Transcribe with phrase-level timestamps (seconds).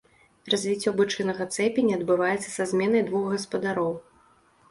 [0.51, 3.93] Развіццё бычынага цэпеня адбываецца са зменай двух гаспадароў.